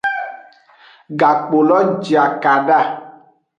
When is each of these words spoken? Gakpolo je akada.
Gakpolo 1.19 1.77
je 2.09 2.15
akada. 2.25 2.79